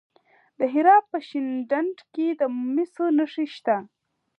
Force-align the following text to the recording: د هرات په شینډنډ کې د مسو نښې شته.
د 0.59 0.61
هرات 0.73 1.03
په 1.11 1.17
شینډنډ 1.27 1.97
کې 2.13 2.27
د 2.39 2.41
مسو 2.73 3.05
نښې 3.17 3.45
شته. 3.55 3.75